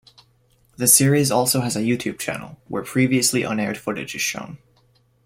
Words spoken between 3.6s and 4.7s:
footage is shown.